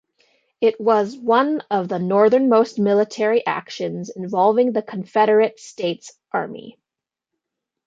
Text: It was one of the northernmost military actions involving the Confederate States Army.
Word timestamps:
It 0.61 0.81
was 0.81 1.15
one 1.15 1.61
of 1.69 1.87
the 1.87 1.99
northernmost 1.99 2.79
military 2.79 3.45
actions 3.45 4.09
involving 4.09 4.71
the 4.73 4.81
Confederate 4.81 5.59
States 5.59 6.11
Army. 6.31 6.79